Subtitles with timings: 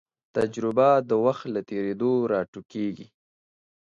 [0.35, 3.07] تجربه د وخت له تېرېدو راټوکېږي.